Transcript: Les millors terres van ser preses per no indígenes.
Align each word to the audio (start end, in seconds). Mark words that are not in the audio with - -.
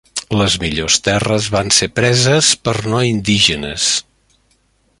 Les 0.37 0.53
millors 0.61 0.95
terres 1.07 1.49
van 1.55 1.69
ser 1.79 1.89
preses 1.99 2.49
per 2.69 2.75
no 2.95 3.03
indígenes. 3.11 3.87